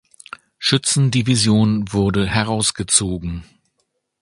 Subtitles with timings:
[0.57, 3.43] Schützendivision wurde herausgezogen.